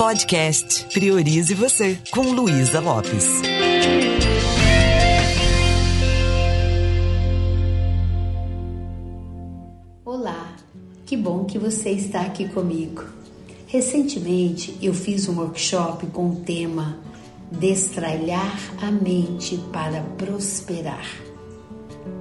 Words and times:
Podcast 0.00 0.86
Priorize 0.94 1.52
Você, 1.52 1.98
com 2.10 2.22
Luísa 2.22 2.80
Lopes. 2.80 3.42
Olá, 10.02 10.56
que 11.04 11.14
bom 11.14 11.44
que 11.44 11.58
você 11.58 11.90
está 11.90 12.22
aqui 12.22 12.48
comigo. 12.48 13.04
Recentemente 13.66 14.74
eu 14.80 14.94
fiz 14.94 15.28
um 15.28 15.38
workshop 15.38 16.06
com 16.06 16.30
o 16.30 16.36
tema 16.36 16.98
Destralhar 17.52 18.58
a 18.80 18.90
mente 18.90 19.58
para 19.70 20.00
prosperar. 20.16 21.06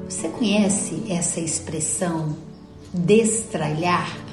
Você 0.04 0.28
conhece 0.28 1.06
essa 1.08 1.40
expressão 1.40 2.36
destralhar? 2.94 4.29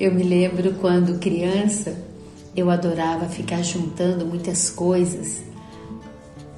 Eu 0.00 0.14
me 0.14 0.22
lembro 0.22 0.72
quando 0.76 1.18
criança 1.18 1.94
eu 2.56 2.70
adorava 2.70 3.26
ficar 3.26 3.62
juntando 3.62 4.24
muitas 4.24 4.70
coisas. 4.70 5.42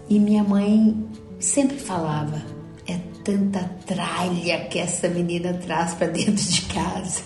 E 0.08 0.20
minha 0.20 0.44
mãe 0.44 1.04
sempre 1.40 1.76
falava: 1.76 2.40
é 2.86 3.00
tanta 3.24 3.68
tralha 3.84 4.66
que 4.66 4.78
essa 4.78 5.08
menina 5.08 5.54
traz 5.54 5.92
para 5.92 6.06
dentro 6.06 6.34
de 6.34 6.62
casa, 6.66 7.22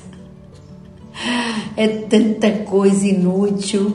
é 1.77 1.87
tanta 1.87 2.51
coisa 2.65 3.07
inútil. 3.07 3.95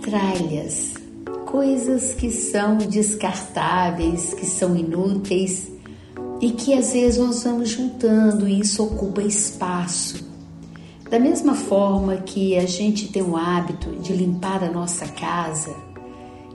Tralhas 0.00 1.03
coisas 1.54 2.14
que 2.14 2.32
são 2.32 2.78
descartáveis, 2.78 4.34
que 4.34 4.44
são 4.44 4.74
inúteis 4.74 5.70
e 6.40 6.50
que 6.50 6.74
às 6.74 6.92
vezes 6.92 7.16
nós 7.16 7.44
vamos 7.44 7.68
juntando 7.68 8.48
e 8.48 8.58
isso 8.58 8.82
ocupa 8.82 9.22
espaço. 9.22 10.26
Da 11.08 11.20
mesma 11.20 11.54
forma 11.54 12.16
que 12.16 12.58
a 12.58 12.66
gente 12.66 13.06
tem 13.06 13.22
o 13.22 13.36
hábito 13.36 13.88
de 14.00 14.12
limpar 14.12 14.64
a 14.64 14.68
nossa 14.68 15.06
casa 15.06 15.72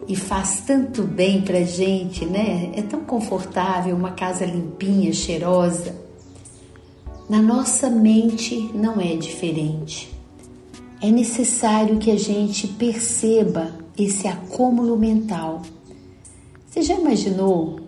e 0.06 0.17
faz 0.17 0.64
tanto 0.67 1.03
bem 1.03 1.44
pra 1.44 1.61
gente, 1.61 2.25
né? 2.25 2.73
É 2.75 2.81
tão 2.81 3.00
confortável 3.06 3.95
uma 3.95 4.11
casa 4.11 4.44
limpinha, 4.44 5.13
cheirosa. 5.13 5.95
Na 7.30 7.41
nossa 7.41 7.89
mente 7.89 8.69
não 8.75 9.00
é 9.00 9.16
diferente. 9.16 10.13
É 11.02 11.09
necessário 11.09 12.00
que 12.00 12.11
a 12.11 12.19
gente 12.19 12.67
perceba 12.67 13.78
esse 14.03 14.28
acúmulo 14.28 14.97
mental. 14.97 15.61
Você 16.67 16.81
já 16.81 16.95
imaginou 16.95 17.80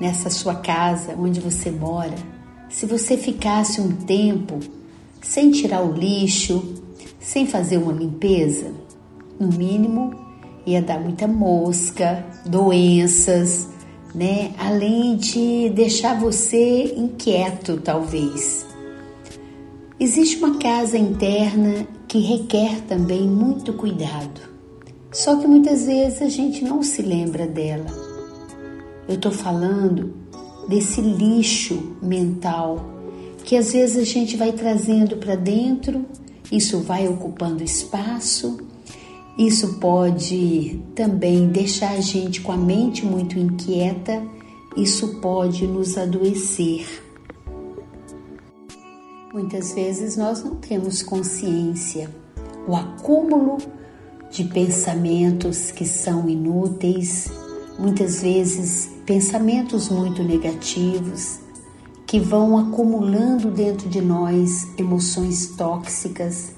nessa 0.00 0.30
sua 0.30 0.56
casa 0.56 1.14
onde 1.18 1.40
você 1.40 1.70
mora, 1.70 2.14
se 2.68 2.86
você 2.86 3.16
ficasse 3.16 3.80
um 3.80 3.92
tempo 3.92 4.58
sem 5.20 5.50
tirar 5.50 5.82
o 5.82 5.92
lixo, 5.92 6.74
sem 7.20 7.46
fazer 7.46 7.78
uma 7.78 7.92
limpeza? 7.92 8.72
No 9.38 9.48
mínimo, 9.48 10.14
ia 10.66 10.80
dar 10.80 10.98
muita 10.98 11.26
mosca, 11.28 12.24
doenças, 12.46 13.68
né? 14.14 14.52
Além 14.58 15.16
de 15.16 15.70
deixar 15.70 16.18
você 16.18 16.94
inquieto, 16.96 17.76
talvez. 17.78 18.66
Existe 19.98 20.36
uma 20.38 20.58
casa 20.58 20.98
interna 20.98 21.86
que 22.08 22.18
requer 22.18 22.80
também 22.88 23.22
muito 23.22 23.72
cuidado. 23.72 24.51
Só 25.12 25.36
que 25.36 25.46
muitas 25.46 25.84
vezes 25.84 26.22
a 26.22 26.28
gente 26.28 26.64
não 26.64 26.82
se 26.82 27.02
lembra 27.02 27.46
dela. 27.46 27.86
Eu 29.06 29.16
estou 29.16 29.30
falando 29.30 30.14
desse 30.68 31.00
lixo 31.00 31.96
mental 32.00 32.90
que 33.44 33.56
às 33.56 33.72
vezes 33.72 33.96
a 33.96 34.04
gente 34.04 34.36
vai 34.36 34.52
trazendo 34.52 35.16
para 35.16 35.34
dentro, 35.34 36.06
isso 36.50 36.80
vai 36.80 37.08
ocupando 37.08 37.62
espaço, 37.62 38.58
isso 39.36 39.78
pode 39.80 40.80
também 40.94 41.48
deixar 41.48 41.92
a 41.92 42.00
gente 42.00 42.40
com 42.40 42.52
a 42.52 42.56
mente 42.56 43.04
muito 43.04 43.38
inquieta, 43.38 44.22
isso 44.76 45.20
pode 45.20 45.66
nos 45.66 45.98
adoecer. 45.98 46.86
Muitas 49.34 49.72
vezes 49.72 50.16
nós 50.16 50.44
não 50.44 50.56
temos 50.56 51.02
consciência. 51.02 52.08
O 52.68 52.76
acúmulo 52.76 53.58
de 54.32 54.44
pensamentos 54.44 55.70
que 55.70 55.84
são 55.84 56.26
inúteis, 56.26 57.30
muitas 57.78 58.22
vezes 58.22 58.90
pensamentos 59.04 59.90
muito 59.90 60.22
negativos 60.22 61.38
que 62.06 62.18
vão 62.18 62.56
acumulando 62.56 63.50
dentro 63.50 63.90
de 63.90 64.00
nós 64.00 64.66
emoções 64.78 65.48
tóxicas, 65.48 66.52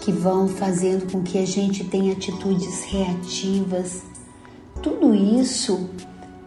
que 0.00 0.10
vão 0.10 0.48
fazendo 0.48 1.10
com 1.12 1.22
que 1.22 1.38
a 1.38 1.46
gente 1.46 1.84
tenha 1.84 2.14
atitudes 2.14 2.82
reativas. 2.84 4.02
Tudo 4.82 5.14
isso 5.14 5.90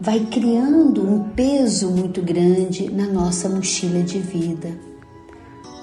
vai 0.02 0.20
criando 0.25 1.08
um 1.08 1.30
peso 1.30 1.92
muito 1.92 2.22
grande 2.24 2.90
na 2.92 3.06
nossa 3.08 3.48
mochila 3.48 4.02
de 4.02 4.20
vida. 4.20 4.78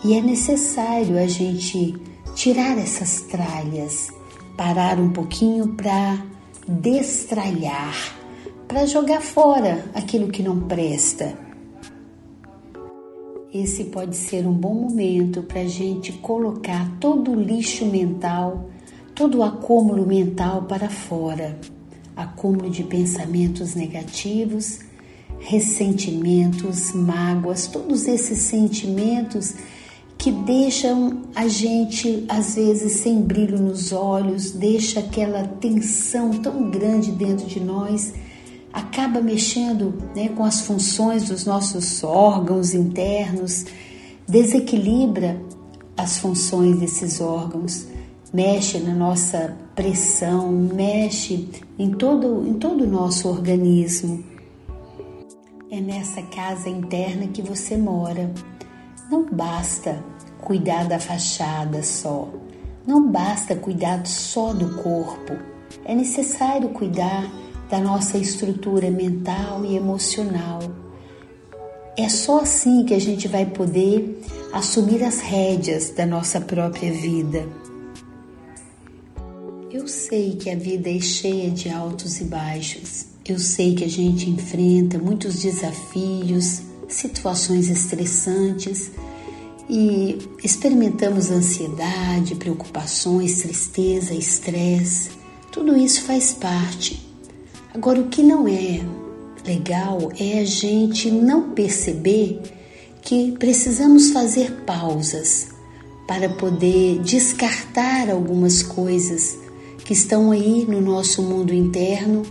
E 0.04 0.14
é 0.14 0.20
necessário 0.20 1.16
a 1.18 1.26
gente 1.26 1.94
tirar 2.34 2.76
essas 2.78 3.22
tralhas 3.22 4.10
parar 4.56 4.98
um 4.98 5.10
pouquinho 5.10 5.68
para 5.74 6.18
destralhar, 6.66 7.94
para 8.68 8.86
jogar 8.86 9.20
fora 9.20 9.84
aquilo 9.94 10.28
que 10.28 10.42
não 10.42 10.60
presta. 10.60 11.36
Esse 13.52 13.84
pode 13.84 14.16
ser 14.16 14.46
um 14.46 14.52
bom 14.52 14.74
momento 14.74 15.42
para 15.42 15.60
a 15.60 15.68
gente 15.68 16.12
colocar 16.12 16.90
todo 16.98 17.32
o 17.32 17.40
lixo 17.40 17.84
mental, 17.84 18.70
todo 19.14 19.38
o 19.38 19.42
acúmulo 19.42 20.06
mental 20.06 20.62
para 20.62 20.88
fora 20.88 21.58
acúmulo 22.16 22.70
de 22.70 22.84
pensamentos 22.84 23.74
negativos, 23.74 24.80
ressentimentos, 25.40 26.92
mágoas, 26.92 27.66
todos 27.66 28.06
esses 28.06 28.38
sentimentos 28.38 29.54
que 30.22 30.30
deixam 30.30 31.22
a 31.34 31.48
gente 31.48 32.24
às 32.28 32.54
vezes 32.54 33.00
sem 33.00 33.20
brilho 33.20 33.60
nos 33.60 33.92
olhos, 33.92 34.52
deixa 34.52 35.00
aquela 35.00 35.42
tensão 35.42 36.30
tão 36.30 36.70
grande 36.70 37.10
dentro 37.10 37.44
de 37.44 37.58
nós, 37.58 38.14
acaba 38.72 39.20
mexendo 39.20 39.92
né, 40.14 40.28
com 40.28 40.44
as 40.44 40.60
funções 40.60 41.24
dos 41.24 41.44
nossos 41.44 42.04
órgãos 42.04 42.72
internos, 42.72 43.66
desequilibra 44.28 45.42
as 45.96 46.18
funções 46.18 46.78
desses 46.78 47.20
órgãos, 47.20 47.88
mexe 48.32 48.78
na 48.78 48.94
nossa 48.94 49.56
pressão, 49.74 50.52
mexe 50.52 51.48
em 51.76 51.90
todo, 51.90 52.46
em 52.46 52.54
todo 52.54 52.84
o 52.84 52.88
nosso 52.88 53.28
organismo. 53.28 54.22
É 55.68 55.80
nessa 55.80 56.22
casa 56.22 56.68
interna 56.68 57.26
que 57.26 57.42
você 57.42 57.76
mora. 57.76 58.32
Não 59.12 59.26
basta 59.30 60.02
cuidar 60.40 60.88
da 60.88 60.98
fachada 60.98 61.82
só. 61.82 62.30
Não 62.86 63.12
basta 63.12 63.54
cuidar 63.54 64.06
só 64.06 64.54
do 64.54 64.82
corpo. 64.82 65.36
É 65.84 65.94
necessário 65.94 66.70
cuidar 66.70 67.30
da 67.68 67.78
nossa 67.78 68.16
estrutura 68.16 68.90
mental 68.90 69.66
e 69.66 69.76
emocional. 69.76 70.60
É 71.94 72.08
só 72.08 72.40
assim 72.40 72.86
que 72.86 72.94
a 72.94 72.98
gente 72.98 73.28
vai 73.28 73.44
poder 73.44 74.18
assumir 74.50 75.04
as 75.04 75.20
rédeas 75.20 75.90
da 75.90 76.06
nossa 76.06 76.40
própria 76.40 76.90
vida. 76.90 77.46
Eu 79.70 79.86
sei 79.86 80.36
que 80.36 80.48
a 80.48 80.56
vida 80.56 80.88
é 80.88 81.00
cheia 81.00 81.50
de 81.50 81.68
altos 81.68 82.18
e 82.18 82.24
baixos. 82.24 83.08
Eu 83.28 83.38
sei 83.38 83.74
que 83.74 83.84
a 83.84 83.90
gente 83.90 84.30
enfrenta 84.30 84.96
muitos 84.98 85.38
desafios, 85.42 86.62
situações 86.88 87.68
estressantes 87.68 88.90
e 89.74 90.18
experimentamos 90.44 91.30
ansiedade, 91.30 92.34
preocupações, 92.34 93.40
tristeza, 93.40 94.12
estresse. 94.12 95.08
Tudo 95.50 95.74
isso 95.74 96.02
faz 96.02 96.34
parte. 96.34 97.02
Agora, 97.72 98.02
o 98.02 98.08
que 98.08 98.22
não 98.22 98.46
é 98.46 98.82
legal 99.46 100.12
é 100.20 100.40
a 100.40 100.44
gente 100.44 101.10
não 101.10 101.52
perceber 101.52 102.42
que 103.00 103.32
precisamos 103.32 104.10
fazer 104.10 104.52
pausas 104.66 105.48
para 106.06 106.28
poder 106.28 106.98
descartar 106.98 108.10
algumas 108.10 108.62
coisas 108.62 109.38
que 109.86 109.94
estão 109.94 110.30
aí 110.30 110.66
no 110.68 110.82
nosso 110.82 111.22
mundo 111.22 111.54
interno, 111.54 112.24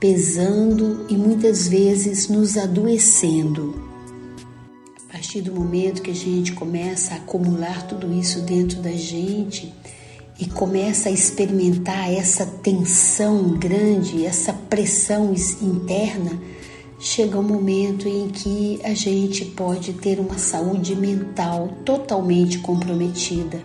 pesando 0.00 1.04
e 1.10 1.14
muitas 1.14 1.68
vezes 1.68 2.26
nos 2.28 2.56
adoecendo. 2.56 3.95
Partir 5.26 5.42
do 5.42 5.52
momento 5.52 6.02
que 6.02 6.12
a 6.12 6.14
gente 6.14 6.52
começa 6.52 7.14
a 7.14 7.16
acumular 7.16 7.84
tudo 7.88 8.12
isso 8.16 8.42
dentro 8.42 8.80
da 8.80 8.92
gente, 8.92 9.74
e 10.38 10.46
começa 10.46 11.08
a 11.08 11.12
experimentar 11.12 12.12
essa 12.12 12.46
tensão 12.46 13.48
grande, 13.58 14.24
essa 14.24 14.52
pressão 14.52 15.34
interna, 15.60 16.30
chega 17.00 17.40
um 17.40 17.42
momento 17.42 18.06
em 18.06 18.28
que 18.28 18.78
a 18.84 18.94
gente 18.94 19.44
pode 19.46 19.94
ter 19.94 20.20
uma 20.20 20.38
saúde 20.38 20.94
mental 20.94 21.70
totalmente 21.84 22.60
comprometida. 22.60 23.60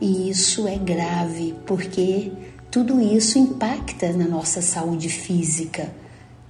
E 0.00 0.28
isso 0.30 0.66
é 0.66 0.76
grave, 0.76 1.54
porque 1.64 2.32
tudo 2.72 3.00
isso 3.00 3.38
impacta 3.38 4.12
na 4.12 4.26
nossa 4.26 4.60
saúde 4.60 5.08
física. 5.08 5.94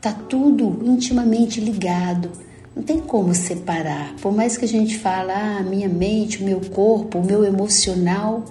Tá 0.01 0.11
tudo 0.11 0.81
intimamente 0.87 1.61
ligado. 1.61 2.31
Não 2.75 2.83
tem 2.83 3.01
como 3.01 3.35
separar. 3.35 4.15
Por 4.17 4.33
mais 4.33 4.57
que 4.57 4.65
a 4.65 4.69
gente 4.69 4.99
fale, 4.99 5.31
ah, 5.31 5.63
minha 5.63 5.89
mente, 5.89 6.43
o 6.43 6.45
meu 6.45 6.61
corpo, 6.61 7.19
o 7.19 7.25
meu 7.25 7.45
emocional, 7.45 8.45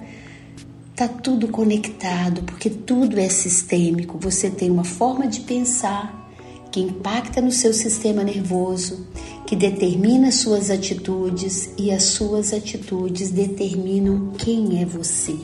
tá 0.94 1.08
tudo 1.08 1.48
conectado, 1.48 2.42
porque 2.42 2.70
tudo 2.70 3.18
é 3.18 3.28
sistêmico. 3.28 4.18
Você 4.20 4.48
tem 4.48 4.70
uma 4.70 4.84
forma 4.84 5.26
de 5.26 5.40
pensar 5.40 6.22
que 6.70 6.80
impacta 6.80 7.40
no 7.40 7.50
seu 7.50 7.74
sistema 7.74 8.22
nervoso, 8.22 9.06
que 9.44 9.56
determina 9.56 10.30
suas 10.30 10.70
atitudes 10.70 11.70
e 11.76 11.90
as 11.90 12.04
suas 12.04 12.52
atitudes 12.52 13.30
determinam 13.30 14.32
quem 14.38 14.80
é 14.80 14.86
você. 14.86 15.36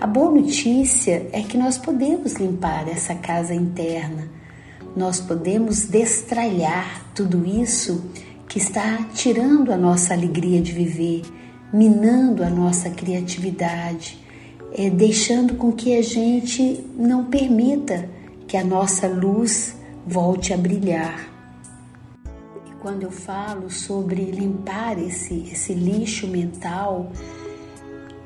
A 0.00 0.06
boa 0.06 0.30
notícia 0.30 1.28
é 1.32 1.42
que 1.42 1.56
nós 1.56 1.78
podemos 1.78 2.34
limpar 2.34 2.88
essa 2.88 3.14
casa 3.14 3.54
interna, 3.54 4.28
nós 4.94 5.20
podemos 5.20 5.86
destralhar 5.86 7.03
tudo 7.14 7.46
isso 7.46 8.04
que 8.48 8.58
está 8.58 9.04
tirando 9.14 9.72
a 9.72 9.76
nossa 9.76 10.12
alegria 10.12 10.60
de 10.60 10.72
viver, 10.72 11.22
minando 11.72 12.42
a 12.42 12.50
nossa 12.50 12.90
criatividade, 12.90 14.18
é, 14.72 14.90
deixando 14.90 15.54
com 15.54 15.72
que 15.72 15.96
a 15.96 16.02
gente 16.02 16.84
não 16.96 17.24
permita 17.24 18.08
que 18.46 18.56
a 18.56 18.64
nossa 18.64 19.06
luz 19.06 19.76
volte 20.06 20.52
a 20.52 20.56
brilhar. 20.56 21.28
E 22.66 22.72
quando 22.82 23.04
eu 23.04 23.10
falo 23.10 23.70
sobre 23.70 24.22
limpar 24.24 24.98
esse, 24.98 25.48
esse 25.52 25.72
lixo 25.72 26.26
mental, 26.26 27.12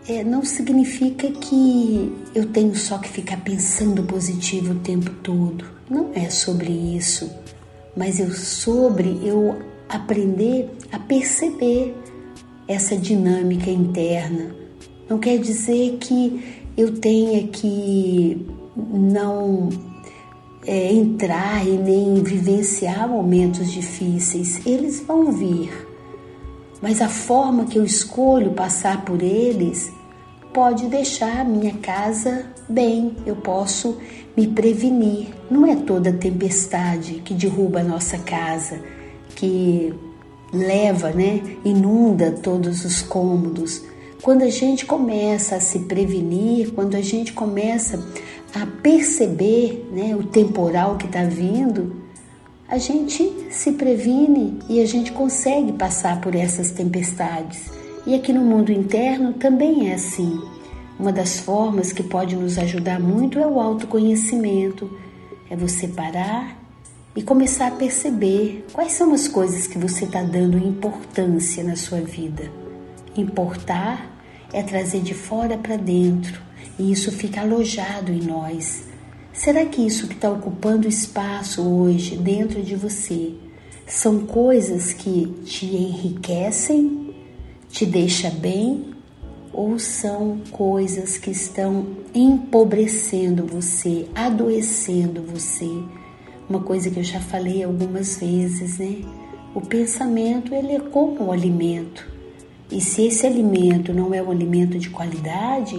é, 0.09 0.25
não 0.25 0.43
significa 0.43 1.31
que 1.31 2.11
eu 2.35 2.47
tenho 2.47 2.75
só 2.75 2.97
que 2.97 3.09
ficar 3.09 3.39
pensando 3.43 4.03
positivo 4.03 4.73
o 4.73 4.79
tempo 4.81 5.11
todo. 5.23 5.67
Não 5.89 6.11
é 6.15 6.31
sobre 6.31 6.71
isso, 6.71 7.31
mas 7.99 8.21
é 8.21 8.31
sobre 8.31 9.19
eu 9.25 9.59
aprender 9.89 10.71
a 10.93 11.01
perceber 11.01 11.97
essa 12.69 12.97
dinâmica 12.97 13.69
interna. 13.69 14.55
Não 15.11 15.19
quer 15.19 15.39
dizer 15.39 15.99
que 15.99 16.63
eu 16.77 16.95
tenha 17.01 17.49
que 17.49 18.47
não 18.77 19.69
é, 20.65 20.93
entrar 20.93 21.67
e 21.67 21.77
nem 21.77 22.23
vivenciar 22.23 23.09
momentos 23.09 23.73
difíceis, 23.73 24.65
eles 24.65 25.01
vão 25.01 25.33
vir. 25.33 25.89
Mas 26.81 27.03
a 27.03 27.09
forma 27.09 27.65
que 27.65 27.79
eu 27.79 27.85
escolho 27.85 28.53
passar 28.53 29.05
por 29.05 29.21
eles 29.21 29.93
pode 30.55 30.87
deixar 30.87 31.41
a 31.41 31.45
minha 31.45 31.75
casa 31.79 32.47
bem. 32.69 33.17
Eu 33.27 33.35
posso 33.35 33.99
me 34.39 34.47
prevenir. 34.47 35.27
Não 35.51 35.67
é 35.67 35.75
toda 35.75 36.13
tempestade 36.13 37.15
que 37.25 37.35
derruba 37.35 37.81
a 37.81 37.85
nossa 37.85 38.19
casa, 38.19 38.81
que 39.35 39.93
leva, 40.53 41.11
né, 41.11 41.43
inunda 41.65 42.31
todos 42.31 42.85
os 42.85 43.03
cômodos. 43.03 43.83
Quando 44.23 44.43
a 44.43 44.49
gente 44.49 44.87
começa 44.87 45.57
a 45.57 45.61
se 45.61 45.81
prevenir, 45.81 46.73
quando 46.73 46.95
a 46.95 47.01
gente 47.01 47.33
começa 47.33 48.01
a 48.55 48.65
perceber 48.65 49.89
né, 49.93 50.15
o 50.15 50.23
temporal 50.23 50.97
que 50.97 51.07
está 51.07 51.25
vindo, 51.25 51.97
a 52.69 52.79
gente 52.79 53.49
se 53.51 53.73
previne 53.73 54.61
e 54.69 54.81
a 54.81 54.87
gente 54.87 55.11
consegue 55.11 55.73
passar 55.73 56.21
por 56.21 56.37
essas 56.37 56.71
tempestades. 56.71 57.71
E 58.07 58.15
aqui 58.15 58.33
no 58.33 58.43
mundo 58.43 58.71
interno 58.71 59.33
também 59.33 59.91
é 59.91 59.95
assim. 59.95 60.41
Uma 60.99 61.13
das 61.13 61.39
formas 61.39 61.93
que 61.93 62.03
pode 62.03 62.35
nos 62.35 62.59
ajudar 62.59 62.99
muito 62.99 63.39
é 63.39 63.47
o 63.47 63.61
autoconhecimento, 63.61 64.91
é 65.49 65.57
você 65.57 65.87
parar 65.87 66.59
e 67.15 67.23
começar 67.23 67.69
a 67.69 67.73
perceber 67.73 68.67
quais 68.73 68.93
são 68.93 69.13
as 69.15 69.29
coisas 69.29 69.69
que 69.69 69.79
você 69.79 70.07
está 70.07 70.23
dando 70.23 70.59
importância 70.59 71.63
na 71.63 71.77
sua 71.77 72.01
vida. 72.01 72.51
Importar 73.17 74.11
é 74.53 74.61
trazer 74.61 75.01
de 75.01 75.15
fora 75.15 75.57
para 75.57 75.77
dentro 75.77 76.41
e 76.77 76.91
isso 76.91 77.13
fica 77.13 77.43
alojado 77.43 78.13
em 78.13 78.23
nós. 78.23 78.85
Será 79.33 79.65
que 79.67 79.87
isso 79.87 80.09
que 80.09 80.15
está 80.15 80.29
ocupando 80.29 80.89
espaço 80.89 81.63
hoje 81.63 82.17
dentro 82.17 82.61
de 82.61 82.75
você 82.75 83.35
são 83.87 84.27
coisas 84.27 84.93
que 84.93 85.27
te 85.45 85.65
enriquecem, 85.65 87.15
te 87.69 87.87
deixa 87.87 88.31
bem, 88.31 88.98
ou 89.59 89.77
são 89.77 90.39
coisas 90.53 91.19
que 91.19 91.33
estão 91.33 91.85
empobrecendo 92.15 93.45
você, 93.45 94.07
adoecendo 94.15 95.21
você? 95.21 95.69
Uma 96.49 96.61
coisa 96.61 96.89
que 96.89 97.01
eu 97.01 97.03
já 97.03 97.19
falei 97.19 97.65
algumas 97.65 98.19
vezes, 98.19 98.79
né? 98.79 98.99
O 99.53 99.61
pensamento 99.61 100.55
ele 100.55 100.75
é 100.75 100.79
como 100.79 101.25
o 101.25 101.33
alimento. 101.33 102.09
E 102.71 102.81
se 102.81 103.09
esse 103.09 103.27
alimento 103.27 103.93
não 103.93 104.15
é 104.15 104.23
um 104.23 104.31
alimento 104.31 104.79
de 104.79 104.91
qualidade, 104.91 105.77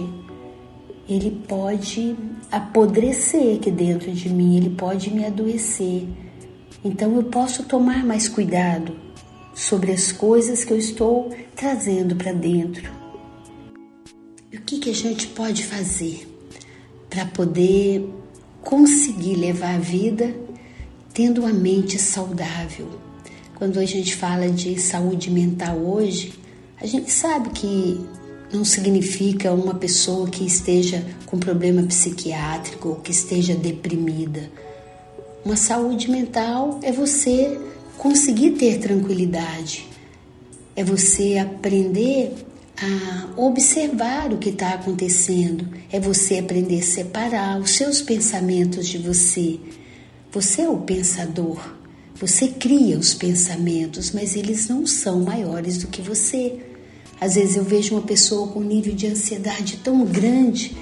ele 1.08 1.42
pode 1.48 2.14
apodrecer 2.52 3.56
aqui 3.56 3.70
dentro 3.70 4.12
de 4.12 4.28
mim, 4.28 4.58
ele 4.58 4.70
pode 4.76 5.10
me 5.10 5.24
adoecer. 5.24 6.06
Então 6.84 7.16
eu 7.16 7.22
posso 7.22 7.62
tomar 7.62 8.04
mais 8.04 8.28
cuidado 8.28 8.94
sobre 9.54 9.90
as 9.90 10.12
coisas 10.12 10.64
que 10.64 10.70
eu 10.70 10.76
estou 10.76 11.30
trazendo 11.56 12.14
para 12.14 12.34
dentro. 12.34 12.99
Que, 14.70 14.78
que 14.78 14.90
a 14.90 14.94
gente 14.94 15.26
pode 15.26 15.64
fazer 15.64 16.28
para 17.08 17.26
poder 17.26 18.08
conseguir 18.62 19.34
levar 19.34 19.74
a 19.74 19.78
vida 19.78 20.32
tendo 21.12 21.40
uma 21.40 21.52
mente 21.52 21.98
saudável? 21.98 22.88
Quando 23.56 23.80
a 23.80 23.84
gente 23.84 24.14
fala 24.14 24.48
de 24.48 24.80
saúde 24.80 25.28
mental 25.28 25.76
hoje, 25.76 26.34
a 26.80 26.86
gente 26.86 27.10
sabe 27.10 27.50
que 27.50 28.00
não 28.52 28.64
significa 28.64 29.50
uma 29.52 29.74
pessoa 29.74 30.30
que 30.30 30.46
esteja 30.46 31.04
com 31.26 31.36
problema 31.36 31.82
psiquiátrico 31.82 32.90
ou 32.90 32.94
que 32.94 33.10
esteja 33.10 33.56
deprimida. 33.56 34.52
Uma 35.44 35.56
saúde 35.56 36.08
mental 36.08 36.78
é 36.84 36.92
você 36.92 37.60
conseguir 37.98 38.52
ter 38.52 38.78
tranquilidade, 38.78 39.84
é 40.76 40.84
você 40.84 41.38
aprender 41.38 42.36
a 42.80 43.28
observar 43.36 44.32
o 44.32 44.38
que 44.38 44.48
está 44.48 44.72
acontecendo, 44.72 45.68
é 45.92 46.00
você 46.00 46.38
aprender 46.38 46.80
a 46.80 46.82
separar 46.82 47.60
os 47.60 47.72
seus 47.72 48.00
pensamentos 48.00 48.88
de 48.88 48.96
você. 48.96 49.60
Você 50.32 50.62
é 50.62 50.68
o 50.68 50.78
pensador, 50.78 51.60
você 52.14 52.48
cria 52.48 52.98
os 52.98 53.12
pensamentos, 53.12 54.12
mas 54.12 54.34
eles 54.34 54.68
não 54.68 54.86
são 54.86 55.20
maiores 55.20 55.78
do 55.78 55.88
que 55.88 56.00
você. 56.00 56.58
Às 57.20 57.34
vezes 57.34 57.56
eu 57.56 57.64
vejo 57.64 57.94
uma 57.94 58.02
pessoa 58.02 58.48
com 58.48 58.60
um 58.60 58.64
nível 58.64 58.94
de 58.94 59.06
ansiedade 59.06 59.78
tão 59.78 60.04
grande. 60.04 60.74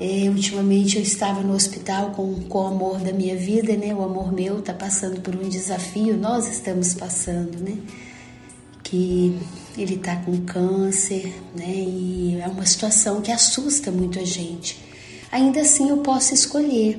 É, 0.00 0.28
ultimamente 0.28 0.96
eu 0.96 1.02
estava 1.02 1.40
no 1.42 1.54
hospital 1.54 2.10
com, 2.12 2.34
com 2.42 2.58
o 2.58 2.66
amor 2.66 2.98
da 2.98 3.12
minha 3.12 3.36
vida, 3.36 3.76
né? 3.76 3.94
O 3.94 4.02
amor 4.02 4.32
meu 4.32 4.58
está 4.58 4.72
passando 4.72 5.20
por 5.20 5.36
um 5.36 5.48
desafio, 5.48 6.16
nós 6.16 6.48
estamos 6.48 6.94
passando, 6.94 7.58
né? 7.58 7.76
Que 8.88 9.38
ele 9.76 9.94
está 9.94 10.16
com 10.16 10.36
câncer, 10.44 11.34
né? 11.54 11.68
E 11.68 12.38
é 12.40 12.48
uma 12.48 12.64
situação 12.64 13.20
que 13.20 13.30
assusta 13.30 13.90
muito 13.90 14.18
a 14.18 14.24
gente. 14.24 14.78
Ainda 15.30 15.60
assim 15.60 15.90
eu 15.90 15.98
posso 15.98 16.32
escolher. 16.32 16.98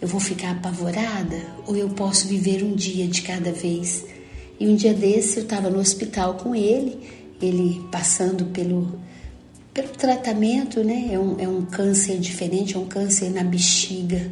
Eu 0.00 0.06
vou 0.06 0.20
ficar 0.20 0.52
apavorada 0.52 1.40
ou 1.66 1.76
eu 1.76 1.88
posso 1.88 2.28
viver 2.28 2.62
um 2.62 2.74
dia 2.74 3.08
de 3.08 3.22
cada 3.22 3.50
vez. 3.50 4.04
E 4.60 4.68
um 4.68 4.76
dia 4.76 4.94
desse 4.94 5.38
eu 5.38 5.42
estava 5.42 5.68
no 5.68 5.78
hospital 5.78 6.34
com 6.34 6.54
ele 6.54 7.16
ele 7.40 7.84
passando 7.90 8.46
pelo, 8.46 8.98
pelo 9.72 9.88
tratamento, 9.88 10.82
né? 10.82 11.10
É 11.12 11.18
um, 11.18 11.40
é 11.40 11.48
um 11.48 11.64
câncer 11.64 12.18
diferente, 12.18 12.76
é 12.76 12.78
um 12.78 12.86
câncer 12.86 13.30
na 13.30 13.44
bexiga, 13.44 14.30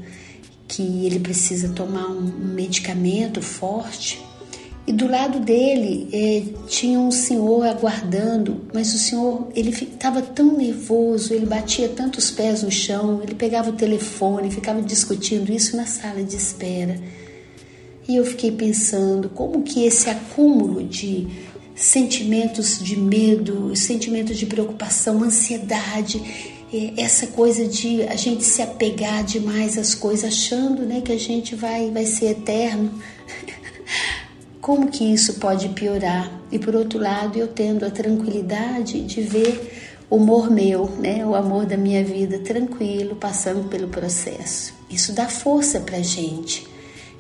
que 0.66 1.06
ele 1.06 1.20
precisa 1.20 1.68
tomar 1.70 2.06
um 2.06 2.22
medicamento 2.22 3.42
forte. 3.42 4.22
E 4.86 4.92
do 4.92 5.08
lado 5.08 5.40
dele 5.40 6.08
é, 6.12 6.42
tinha 6.66 7.00
um 7.00 7.10
senhor 7.10 7.66
aguardando, 7.66 8.66
mas 8.72 8.94
o 8.94 8.98
senhor 8.98 9.48
ele 9.54 9.70
estava 9.70 10.20
tão 10.20 10.58
nervoso, 10.58 11.32
ele 11.32 11.46
batia 11.46 11.88
tantos 11.88 12.30
pés 12.30 12.62
no 12.62 12.70
chão, 12.70 13.22
ele 13.22 13.34
pegava 13.34 13.70
o 13.70 13.74
telefone, 13.74 14.50
ficava 14.50 14.82
discutindo 14.82 15.50
isso 15.50 15.74
na 15.74 15.86
sala 15.86 16.22
de 16.22 16.36
espera. 16.36 17.00
E 18.06 18.16
eu 18.16 18.26
fiquei 18.26 18.52
pensando 18.52 19.30
como 19.30 19.62
que 19.62 19.84
esse 19.84 20.10
acúmulo 20.10 20.84
de 20.84 21.28
sentimentos 21.74 22.78
de 22.78 22.98
medo, 22.98 23.74
sentimentos 23.74 24.36
de 24.36 24.44
preocupação, 24.44 25.22
ansiedade, 25.22 26.22
essa 26.96 27.28
coisa 27.28 27.66
de 27.66 28.02
a 28.02 28.16
gente 28.16 28.44
se 28.44 28.60
apegar 28.60 29.24
demais 29.24 29.78
às 29.78 29.94
coisas, 29.94 30.24
achando 30.24 30.82
né, 30.82 31.00
que 31.00 31.12
a 31.12 31.18
gente 31.18 31.54
vai, 31.54 31.90
vai 31.90 32.04
ser 32.04 32.26
eterno. 32.26 32.92
Como 34.64 34.88
que 34.88 35.04
isso 35.04 35.34
pode 35.34 35.68
piorar? 35.68 36.32
E 36.50 36.58
por 36.58 36.74
outro 36.74 36.98
lado, 36.98 37.38
eu 37.38 37.48
tendo 37.48 37.84
a 37.84 37.90
tranquilidade 37.90 39.02
de 39.02 39.20
ver 39.20 40.00
o 40.08 40.16
amor 40.16 40.50
meu, 40.50 40.86
né, 40.98 41.22
o 41.26 41.34
amor 41.34 41.66
da 41.66 41.76
minha 41.76 42.02
vida 42.02 42.38
tranquilo, 42.38 43.14
passando 43.14 43.68
pelo 43.68 43.88
processo. 43.88 44.72
Isso 44.88 45.12
dá 45.12 45.28
força 45.28 45.80
para 45.80 45.98
gente. 45.98 46.66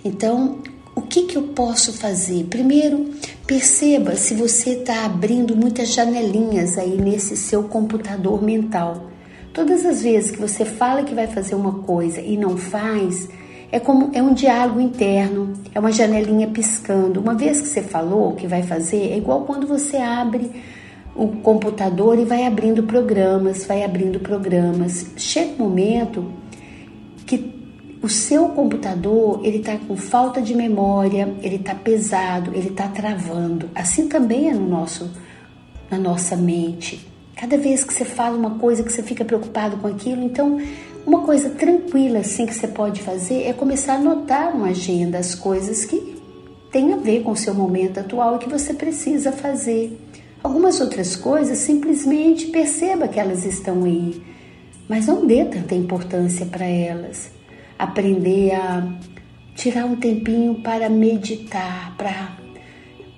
Então, 0.02 0.62
o 0.96 1.02
que, 1.02 1.24
que 1.24 1.36
eu 1.36 1.42
posso 1.48 1.92
fazer? 1.92 2.44
Primeiro, 2.44 3.10
perceba 3.46 4.16
se 4.16 4.32
você 4.32 4.70
está 4.70 5.04
abrindo 5.04 5.54
muitas 5.54 5.92
janelinhas 5.92 6.78
aí 6.78 6.96
nesse 6.96 7.36
seu 7.36 7.64
computador 7.64 8.42
mental. 8.42 9.10
Todas 9.52 9.84
as 9.84 10.00
vezes 10.00 10.30
que 10.30 10.40
você 10.40 10.64
fala 10.64 11.04
que 11.04 11.14
vai 11.14 11.26
fazer 11.26 11.54
uma 11.54 11.74
coisa 11.80 12.22
e 12.22 12.38
não 12.38 12.56
faz, 12.56 13.28
é 13.74 13.80
como 13.80 14.10
é 14.14 14.22
um 14.22 14.32
diálogo 14.32 14.80
interno, 14.80 15.52
é 15.74 15.80
uma 15.80 15.90
janelinha 15.90 16.46
piscando. 16.46 17.18
Uma 17.18 17.34
vez 17.34 17.60
que 17.60 17.66
você 17.66 17.82
falou 17.82 18.36
que 18.36 18.46
vai 18.46 18.62
fazer, 18.62 19.10
é 19.10 19.16
igual 19.16 19.40
quando 19.40 19.66
você 19.66 19.96
abre 19.96 20.48
o 21.12 21.26
computador 21.42 22.16
e 22.16 22.24
vai 22.24 22.46
abrindo 22.46 22.84
programas, 22.84 23.66
vai 23.66 23.82
abrindo 23.82 24.20
programas. 24.20 25.08
Chega 25.16 25.54
um 25.54 25.68
momento 25.68 26.24
que 27.26 27.52
o 28.00 28.08
seu 28.08 28.50
computador 28.50 29.40
ele 29.42 29.56
está 29.56 29.76
com 29.76 29.96
falta 29.96 30.40
de 30.40 30.54
memória, 30.54 31.34
ele 31.42 31.56
está 31.56 31.74
pesado, 31.74 32.52
ele 32.54 32.68
está 32.68 32.86
travando. 32.86 33.68
Assim 33.74 34.06
também 34.06 34.50
é 34.50 34.54
no 34.54 34.68
nosso, 34.68 35.10
na 35.90 35.98
nossa 35.98 36.36
mente. 36.36 37.04
Cada 37.34 37.58
vez 37.58 37.82
que 37.82 37.92
você 37.92 38.04
fala 38.04 38.36
uma 38.36 38.50
coisa 38.52 38.84
que 38.84 38.92
você 38.92 39.02
fica 39.02 39.24
preocupado 39.24 39.78
com 39.78 39.88
aquilo, 39.88 40.22
então 40.22 40.60
uma 41.06 41.20
coisa 41.20 41.50
tranquila 41.50 42.20
assim 42.20 42.46
que 42.46 42.54
você 42.54 42.66
pode 42.66 43.02
fazer 43.02 43.42
é 43.42 43.52
começar 43.52 43.94
a 43.94 43.96
anotar 43.96 44.56
uma 44.56 44.68
agenda 44.68 45.18
as 45.18 45.34
coisas 45.34 45.84
que 45.84 46.14
têm 46.72 46.92
a 46.92 46.96
ver 46.96 47.22
com 47.22 47.32
o 47.32 47.36
seu 47.36 47.54
momento 47.54 48.00
atual 48.00 48.36
e 48.36 48.38
que 48.38 48.48
você 48.48 48.74
precisa 48.74 49.30
fazer. 49.30 49.98
Algumas 50.42 50.80
outras 50.80 51.14
coisas 51.14 51.58
simplesmente 51.58 52.46
perceba 52.46 53.06
que 53.06 53.20
elas 53.20 53.44
estão 53.44 53.84
aí, 53.84 54.22
mas 54.88 55.06
não 55.06 55.26
dê 55.26 55.44
tanta 55.44 55.74
importância 55.74 56.46
para 56.46 56.66
elas. 56.66 57.30
Aprender 57.78 58.52
a 58.54 58.88
tirar 59.54 59.84
um 59.84 59.96
tempinho 59.96 60.56
para 60.56 60.88
meditar, 60.88 61.96
para 61.96 62.36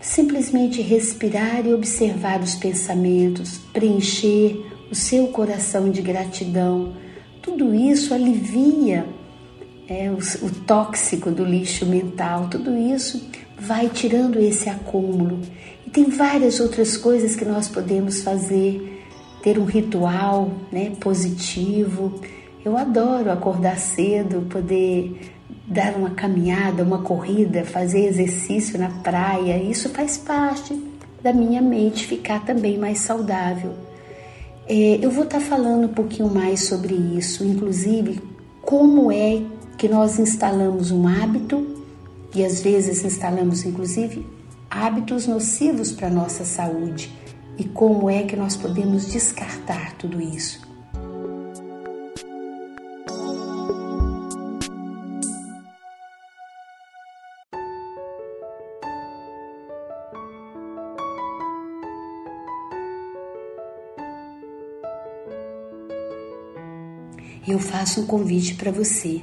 simplesmente 0.00 0.82
respirar 0.82 1.66
e 1.66 1.72
observar 1.72 2.40
os 2.40 2.54
pensamentos, 2.54 3.58
preencher 3.72 4.60
o 4.90 4.94
seu 4.94 5.28
coração 5.28 5.90
de 5.90 6.02
gratidão 6.02 7.05
tudo 7.46 7.72
isso 7.72 8.12
alivia 8.12 9.06
é, 9.88 10.10
o, 10.10 10.18
o 10.44 10.50
tóxico 10.66 11.30
do 11.30 11.44
lixo 11.44 11.86
mental, 11.86 12.48
tudo 12.50 12.76
isso 12.76 13.30
vai 13.56 13.88
tirando 13.88 14.40
esse 14.40 14.68
acúmulo. 14.68 15.40
E 15.86 15.90
tem 15.90 16.10
várias 16.10 16.58
outras 16.58 16.96
coisas 16.96 17.36
que 17.36 17.44
nós 17.44 17.68
podemos 17.68 18.20
fazer, 18.20 19.00
ter 19.44 19.60
um 19.60 19.64
ritual 19.64 20.50
né, 20.72 20.90
positivo. 20.98 22.20
Eu 22.64 22.76
adoro 22.76 23.30
acordar 23.30 23.78
cedo, 23.78 24.44
poder 24.50 25.32
dar 25.68 25.94
uma 25.94 26.10
caminhada, 26.10 26.82
uma 26.82 27.02
corrida, 27.02 27.64
fazer 27.64 28.06
exercício 28.06 28.76
na 28.76 28.90
praia. 28.90 29.62
Isso 29.62 29.88
faz 29.90 30.18
parte 30.18 30.76
da 31.22 31.32
minha 31.32 31.62
mente 31.62 32.06
ficar 32.06 32.44
também 32.44 32.76
mais 32.76 32.98
saudável. 32.98 33.72
É, 34.68 34.98
eu 35.00 35.10
vou 35.10 35.24
estar 35.24 35.38
tá 35.38 35.44
falando 35.44 35.84
um 35.84 35.94
pouquinho 35.94 36.28
mais 36.28 36.64
sobre 36.64 36.94
isso, 36.94 37.44
inclusive 37.44 38.20
como 38.62 39.12
é 39.12 39.42
que 39.78 39.88
nós 39.88 40.18
instalamos 40.18 40.90
um 40.90 41.06
hábito 41.06 41.64
e 42.34 42.44
às 42.44 42.60
vezes 42.60 43.04
instalamos 43.04 43.64
inclusive 43.64 44.26
hábitos 44.68 45.26
nocivos 45.26 45.92
para 45.92 46.08
a 46.08 46.10
nossa 46.10 46.44
saúde 46.44 47.12
e 47.56 47.64
como 47.64 48.10
é 48.10 48.24
que 48.24 48.34
nós 48.34 48.56
podemos 48.56 49.06
descartar 49.06 49.94
tudo 49.96 50.20
isso. 50.20 50.65
Eu 67.46 67.58
faço 67.58 68.00
um 68.00 68.06
convite 68.06 68.54
para 68.54 68.70
você. 68.70 69.20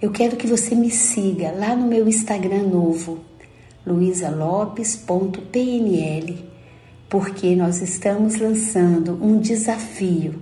Eu 0.00 0.10
quero 0.10 0.36
que 0.36 0.46
você 0.46 0.74
me 0.74 0.90
siga 0.90 1.52
lá 1.52 1.74
no 1.74 1.86
meu 1.86 2.06
Instagram 2.06 2.64
novo, 2.64 3.18
luisalopes.pnl, 3.86 6.34
porque 7.08 7.56
nós 7.56 7.82
estamos 7.82 8.36
lançando 8.36 9.18
um 9.22 9.38
desafio 9.38 10.34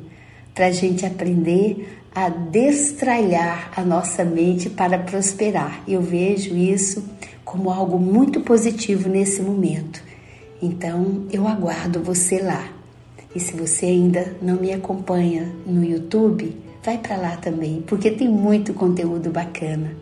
para 0.55 0.67
a 0.67 0.73
gente 0.73 1.07
aprender 1.07 2.01
a 2.15 2.29
destralhar 2.29 3.73
a 3.77 3.83
nossa 3.83 4.25
mente 4.25 4.69
para 4.69 4.99
prosperar. 4.99 5.83
Eu 5.87 6.01
vejo 6.01 6.57
isso 6.57 7.05
como 7.45 7.71
algo 7.71 7.99
muito 7.99 8.41
positivo 8.41 9.09
nesse 9.09 9.43
momento. 9.43 10.03
Então, 10.61 11.27
eu 11.33 11.49
aguardo 11.49 12.03
você 12.03 12.41
lá. 12.41 12.69
E 13.35 13.41
se 13.41 13.57
você 13.57 13.87
ainda 13.87 14.37
não 14.41 14.57
me 14.57 14.73
acompanha 14.73 15.53
no 15.67 15.85
YouTube, 15.85 16.64
vai 16.85 16.99
para 16.99 17.17
lá 17.17 17.37
também, 17.37 17.83
porque 17.87 18.11
tem 18.11 18.29
muito 18.29 18.75
conteúdo 18.75 19.31
bacana. 19.31 19.97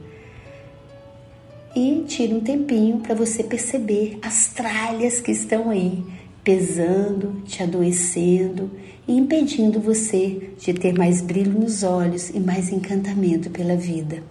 E 1.75 2.05
tira 2.07 2.35
um 2.35 2.41
tempinho 2.41 2.99
para 2.99 3.15
você 3.15 3.45
perceber 3.45 4.19
as 4.21 4.49
tralhas 4.49 5.21
que 5.21 5.31
estão 5.31 5.71
aí, 5.71 6.05
pesando, 6.45 7.41
te 7.47 7.63
adoecendo 7.63 8.71
e 9.07 9.17
impedindo 9.17 9.81
você 9.81 10.51
de 10.59 10.75
ter 10.75 10.93
mais 10.93 11.23
brilho 11.23 11.59
nos 11.59 11.83
olhos 11.83 12.31
e 12.31 12.41
mais 12.41 12.71
encantamento 12.71 13.49
pela 13.49 13.77
vida. 13.77 14.23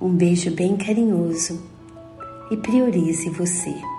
Um 0.00 0.10
beijo 0.10 0.50
bem 0.50 0.76
carinhoso 0.76 1.62
e 2.50 2.56
priorize 2.56 3.28
você. 3.30 3.95